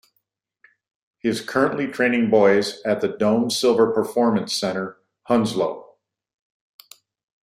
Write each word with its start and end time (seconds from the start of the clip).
He 1.19 1.29
is 1.29 1.45
currently 1.45 1.85
training 1.85 2.31
boys 2.31 2.81
at 2.81 3.01
the 3.01 3.07
Dome 3.07 3.51
Silver 3.51 3.91
Performance 3.91 4.51
centre, 4.51 4.97
Hounslow. 5.25 5.93